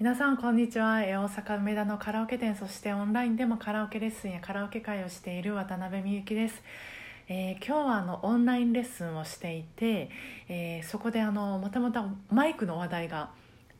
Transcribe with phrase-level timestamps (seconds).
[0.00, 1.00] 皆さんこんにちは。
[1.00, 6.62] 大阪梅田のカラオケ店そしてオンラインでもカラオケレッスンやカラオケ会をしている渡辺美幸です、
[7.26, 10.08] えー今日はあのオンラインレッスンをしていて、
[10.48, 13.30] えーそこであのまたまたマイクの話題が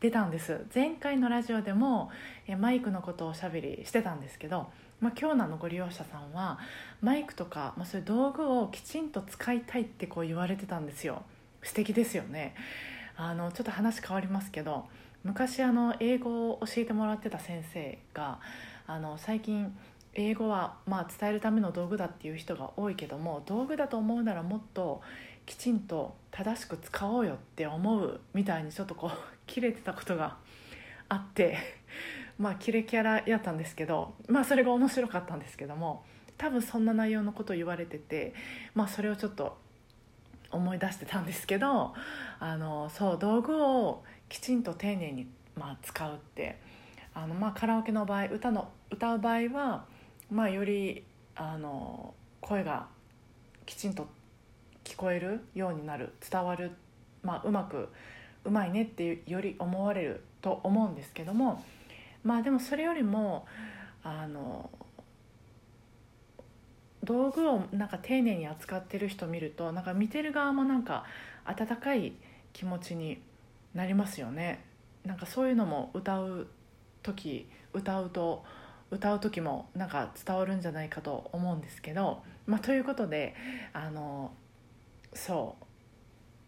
[0.01, 0.67] 出たんです。
[0.75, 2.11] 前回のラジオでも、
[2.49, 4.67] えーマイクのことをおしゃべりしてたんですけど、
[5.01, 6.59] まあ、今日のあのご利用者さんは
[7.01, 11.23] マイクとか、まあ、そういう道具をきちんと使いたいってこう言われてたんですよ。
[11.63, 12.57] 素敵ですよね。
[13.21, 14.87] あのちょっと話変わりますけど
[15.25, 18.39] 昔あの英語を教えてもらってた先生が
[18.87, 19.77] あの最近
[20.15, 25.03] 英語はまあ伝えるための道具だっていう人が多いけども道具だと思うならもっと
[25.47, 29.11] きちんと正しく使おうよって思うみたいにちょっとこう
[29.49, 30.37] 切れてたことが
[31.09, 31.59] あって
[32.39, 36.05] まあキレキャラやったんですけどまあそれが面白かったんですけども
[36.37, 38.33] 多分そんな内容のことを言われてて
[38.75, 39.59] まあそれをちょっと
[40.51, 41.95] 思い出してたんですけど
[42.41, 46.59] あのそう道具をきちんと丁寧に、まあ、使うって
[47.15, 49.85] あの、まあ、カラオケの場合歌の歌う場合は、
[50.31, 51.05] まあ、より
[51.37, 52.87] あの声が
[53.67, 54.09] きちんと
[54.85, 56.73] 聞こえるようになる伝わる、
[57.23, 57.89] まあ、うまく
[58.45, 61.63] うまいねっていうより思われると思うんですけども
[62.25, 63.47] まあでもそれよりも
[64.03, 64.71] あの
[67.05, 71.05] 道具をなんか丁寧に扱ってる人見るとなんか見てる側もなんか
[71.45, 72.13] 温かい
[72.53, 73.21] 気持ちに
[73.75, 74.65] なりますよね。
[75.05, 76.49] なんかそういうのも歌う
[77.03, 78.45] 時歌うと
[78.91, 83.35] 歌う時もなんか伝わるんじゃないかと思うんですけど、まあ、ということで
[83.73, 84.33] あの
[85.15, 85.65] そう。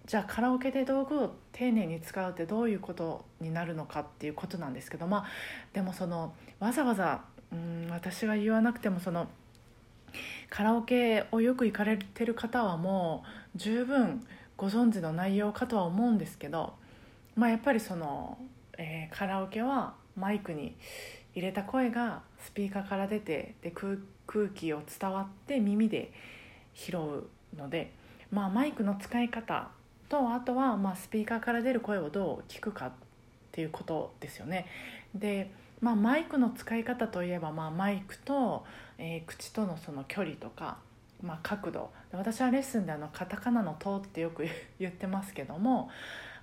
[0.06, 5.26] じゃあカラオケで道具を丁寧に使うってどういうことになるのかっていうことなんですけどまあ
[5.72, 9.28] でもそのわざわざうん私が言わなくてもその
[10.48, 16.74] カラオケをよく行かれてる方はもう十分ご存知の内容かとは思うんですけど、
[17.36, 18.38] まあ、やっぱりその、
[18.78, 20.76] えーカラオケはマイクに
[21.34, 26.12] 入れた声がスピーカーから出てで空気を伝わって耳で
[26.74, 27.92] 拾うので、
[28.30, 29.68] まあ、マイクの使い方
[30.08, 32.92] とあとはまスピーカーから出る声をどう聞くかっ
[33.52, 34.66] ていうことですよね。
[35.14, 38.64] でまあ、マイクの使い方といえば、まあ、マイクと、
[38.98, 40.78] えー口とのその距離とか、
[41.22, 41.90] まあ、角度。
[42.12, 44.44] 私はレッスンであのカタカナの「と」ってよく
[44.78, 45.90] 言ってますけども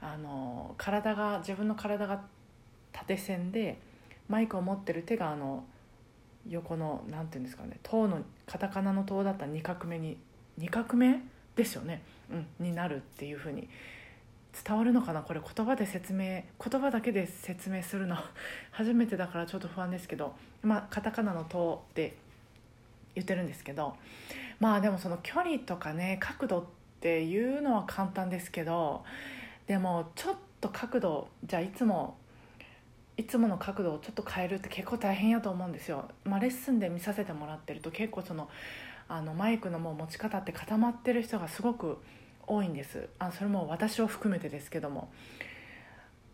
[0.02, 2.22] あの体が自分の体が
[2.94, 3.80] 縦線で
[4.30, 5.66] マイクを持ってる手があの
[6.48, 10.18] 横のなんていうんですかね「と」のカタカナの「と」だったら2画目に
[10.58, 11.20] 2画目
[11.56, 13.68] ですよね、うん、になるっていうふうに
[14.64, 15.22] 伝わるのかな？
[15.22, 18.18] これ言葉で説明言葉だけで説明するの。
[18.72, 20.36] 初めてだからちょっと不安ですけど。
[20.64, 22.18] まあカタカナの「と」って
[23.16, 23.96] 言ってるんですけど。
[24.60, 26.66] まあでもその距離とかね角度っ
[27.00, 29.04] ていうのは簡単ですけど。
[29.68, 32.18] でもちょっと角度じゃあいつも
[33.18, 36.10] いつもの角度をちょっと変えるって結構大変やと思うんですよ。
[36.24, 38.48] まあ、レッスンで見させてもらってると結構その
[39.10, 41.98] あのマイクのもう持ち方って固まってる人がすごく
[42.48, 43.10] 多いんです。
[43.20, 45.12] あそれも私を含めてですけども。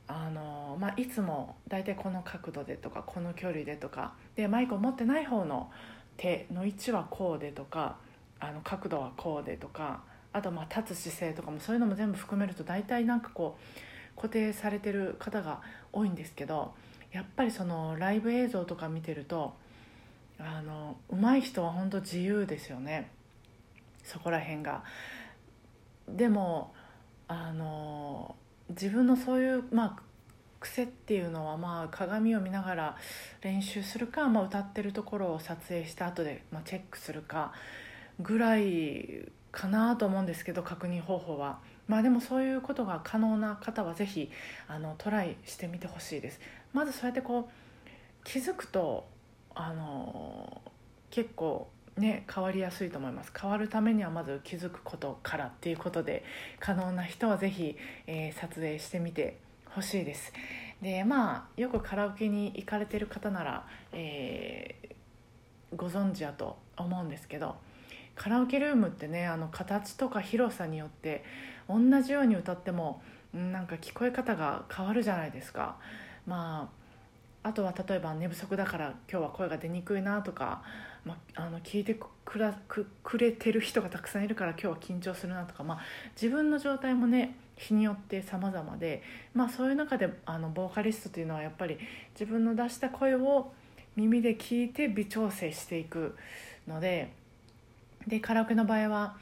[0.05, 4.13] あの、まあ、いつも大体この角度でとかこの距離でとか。
[4.35, 5.71] でマイクを持ってない方の
[6.17, 7.97] 手の位置はこうでとか
[8.39, 10.03] あの角度はこうでとか。
[10.33, 15.61] あとまあ立つ姿勢とかもそういうのも全部含めると大体なんかこう固定されてる方が
[15.93, 16.73] 多いんですけど
[17.11, 19.53] やっぱりそのライブ映像とか見てると
[20.39, 23.11] あの上手い人は本当自由ですよね。
[24.03, 24.83] そこら辺が。
[26.07, 26.73] でも
[27.27, 28.35] あの
[28.69, 30.01] 自分のそういう、まあ、
[30.59, 32.97] 癖っていうのは、まあ、鏡を見ながら
[33.41, 37.53] 練習するか、まあ、歌ってるところを撮影した後で、まあ、チェックするか
[38.19, 41.59] ぐらいかなと思うんですけど確認方法は。
[41.85, 44.31] まあでもそういうことが可能な方はぜひ
[44.69, 46.39] あのトライしてみてほしいです。
[46.71, 49.05] まずそうやってこう気づくと
[49.53, 50.61] あの
[51.09, 53.31] 結構ね変わりやすいと思います。
[53.39, 56.23] 変わるためにはまず気づくことからっていうことで
[56.59, 57.77] 可能な人はぜひ、
[58.07, 59.39] えー撮影してみて
[59.69, 60.33] ほしいです。
[60.81, 64.93] でまあよくカラオケに行かれてる方なら、えー
[65.75, 67.55] ご存知やと思うんですけど
[68.13, 71.23] カラオケルームってねあの形とか広さによって
[71.67, 73.01] 同じように歌っても
[73.33, 75.77] なんか聞こえ方が変わるじゃないですか。
[76.27, 76.82] まあ
[77.43, 80.63] あとは例えば寝不足だから今日は声が出にくいなとか、
[81.05, 85.79] まあ、あの聞いてくらくくれてる人がたくさんいるから今日は緊張するなとか、まあ、
[86.19, 89.03] 自分の状態もね日によって様々で、
[89.33, 91.77] まあ、そういう中であのボーカリストというのはやっぱり
[92.19, 93.51] 自分の出した声を
[93.95, 96.15] 耳で聞いて微調整していく
[96.67, 97.11] ので
[98.07, 99.17] でカラオケの場合は、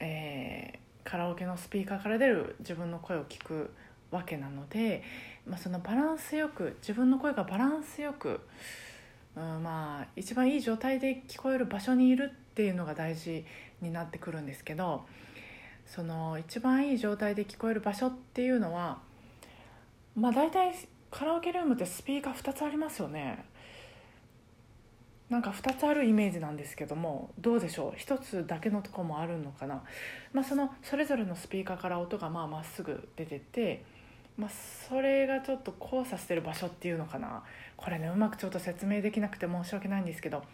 [0.00, 3.70] えーカラオケのスピーカーから出る自分の声を聞く
[4.10, 5.02] わけなので
[5.46, 8.40] まあ、そのバランスよく自分の声がバランスよく、
[9.36, 13.44] うん、まあ一番いい状態で聞こえる場所にいるっていうのが大事
[13.82, 15.04] になってくるんですけど
[15.86, 18.98] その一番いい状態で聞こえる場所っていうのは
[20.16, 20.74] まあ大体
[21.10, 23.44] カラオケルームってスピーカー2つありますよね。
[25.34, 29.82] なんか2つあるイメージなんですけどもどうでしょう？1つだけのとこもあるのかな、
[30.32, 33.82] まあ、そのそれぞれのスピーカーから音がまあまっすぐ出てて、
[34.38, 34.50] まあ、
[34.88, 37.42] それがちょっと交差してる場所っていうのかな？
[37.76, 40.44] これねうまくちょっと説明できなくて申し訳ないんですけど、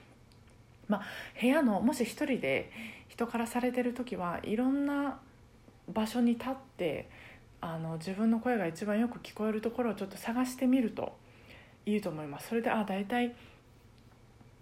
[0.88, 1.02] まあ、
[1.38, 2.72] 部屋のもし1人で
[3.08, 5.20] 人からされてる時はいろんな
[5.92, 7.10] 場所に立って
[7.60, 11.18] あの自分の声が一番よく聞こえるところをちょっと探してみると
[11.84, 12.48] いいと思います。
[12.48, 13.34] それであ大体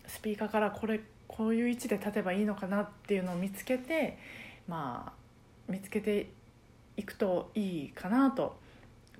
[0.08, 4.18] スピーカーからこれこういう位置で立てばいいのかなっていうのを見つけて
[4.66, 6.30] まあ見つけて
[6.96, 8.58] いくといいかなと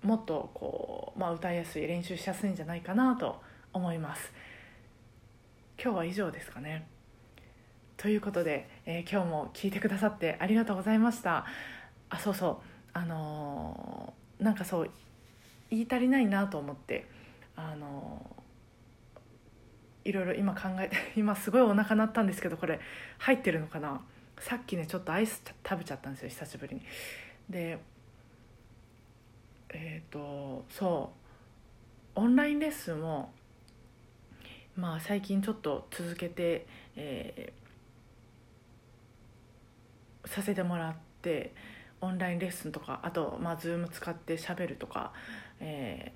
[0.03, 3.41] もっとこう、まあ、歌いやすい練習しやすいんじゃないかなと
[3.73, 4.33] 思います。
[5.81, 6.89] 今日は以上ですかね。
[7.97, 11.47] ということで、えー、今日も聞いてくださってありがとうございました。
[12.11, 12.57] あそうそう。
[12.95, 14.91] あのー、なんかそう
[15.71, 17.07] 言い足りないなと思って
[17.55, 18.38] あのー
[20.09, 22.81] いろいろ今考えて 今すごいお腹鳴ったんですけどこれ
[23.19, 24.01] 入ってるのかな？
[24.41, 26.83] さっきねちょっとアイス食べちゃったんですよ久しぶりに。
[27.51, 27.79] で
[29.69, 31.19] えっ、ー、とそう。
[32.21, 33.31] オンラインレッスンを
[34.77, 36.67] まあ最近ちょっと続けて、
[36.97, 41.55] えー、させてもらって
[42.01, 45.13] オンラインレッスンとかあとまあ Zoom 使ってしゃべるとか、
[45.61, 46.13] え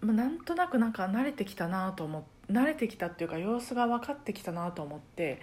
[0.00, 2.33] ーまあ、なんとなくなんか慣れてきたなと思って。
[2.50, 5.40] 慣れてきたっていうか様子が分かってきたなと思って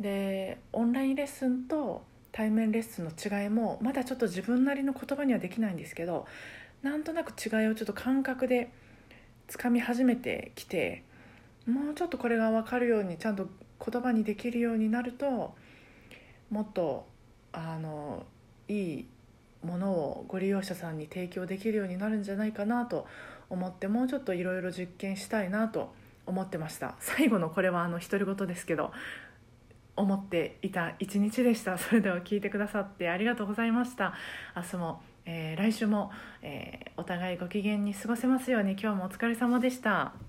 [0.00, 2.02] でオンラインレッスンと
[2.32, 6.26] 対面レッスンの違いもまだちょっと自分なりの言葉にはできないんですけど
[6.82, 8.70] なんとなく違いをちょっと感覚で
[9.48, 11.02] つかみ始めてきて
[11.66, 13.48] もうちょっとこれが分かるようにちゃんと
[13.84, 15.54] 言葉にできるようになると
[16.50, 17.06] もっと
[17.52, 18.24] あの
[18.68, 19.06] いい
[19.64, 23.06] ものをご利用者さんに提供できるようになるんじゃないかなと
[23.50, 25.92] 思ってもうちょっといろいろ実験したいなと
[26.28, 26.94] 思ってました。
[27.00, 28.92] 最後のこれはあの独り言ですけど
[29.96, 31.78] 思っていた一日でした。
[31.78, 34.14] それでは聞いてくださってありがとうございました。
[34.54, 38.72] 明日も、えー、来週も、えー、お互いご機嫌に過ごせますように。
[38.72, 40.27] 今日もお疲れ様でした。